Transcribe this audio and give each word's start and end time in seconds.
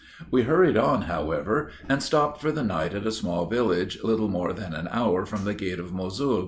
We 0.31 0.41
hurried 0.41 0.77
on, 0.77 1.03
however, 1.03 1.69
and 1.87 2.01
stopped 2.01 2.41
for 2.41 2.51
the 2.51 2.63
night 2.63 2.95
at 2.95 3.05
a 3.05 3.11
small 3.11 3.45
village 3.45 3.99
little 4.03 4.29
more 4.29 4.51
than 4.51 4.73
an 4.73 4.87
hour 4.89 5.27
from 5.27 5.43
the 5.45 5.53
gate 5.53 5.77
of 5.79 5.93
Mosul." 5.93 6.39